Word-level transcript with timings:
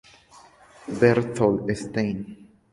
Berthold 0.99 1.69
Stein 1.77 2.17